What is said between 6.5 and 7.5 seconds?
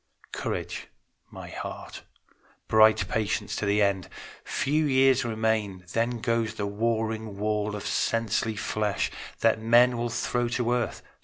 the warring